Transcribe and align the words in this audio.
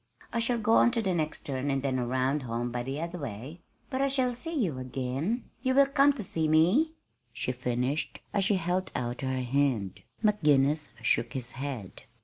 "I 0.33 0.39
shall 0.39 0.57
go 0.57 0.77
on 0.77 0.89
to 0.93 1.01
the 1.03 1.13
next 1.13 1.41
turn, 1.41 1.69
and 1.69 1.83
then 1.83 1.99
around 1.99 2.41
home 2.41 2.71
by 2.71 2.81
the 2.81 2.99
other 2.99 3.19
way.... 3.19 3.61
But 3.91 4.01
I 4.01 4.07
shall 4.07 4.33
see 4.33 4.55
you 4.55 4.71
soon 4.71 4.79
again? 4.79 5.49
you 5.61 5.75
will 5.75 5.85
come 5.85 6.11
to 6.13 6.23
see 6.23 6.47
me?" 6.47 6.93
she 7.31 7.51
finished, 7.51 8.19
as 8.33 8.43
she 8.45 8.55
held 8.55 8.91
out 8.95 9.21
her 9.21 9.41
hand. 9.41 10.01
McGinnis 10.23 10.89
shook 11.03 11.33
his 11.33 11.51
head. 11.51 12.01